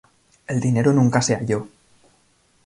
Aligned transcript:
El 0.47 0.59
dinero 0.61 0.91
nunca 0.93 1.21
se 1.21 1.35
halló. 1.35 1.67